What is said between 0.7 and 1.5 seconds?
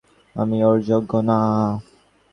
যোগ্য না।